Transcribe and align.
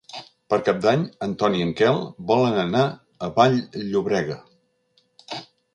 Per 0.51 0.57
Cap 0.69 0.79
d'Any 0.85 1.03
en 1.25 1.35
Ton 1.43 1.57
i 1.59 1.61
en 1.67 1.75
Quel 1.81 2.01
volen 2.33 2.59
anar 2.63 2.83
a 3.27 3.33
Vall-llobrega. 3.37 4.41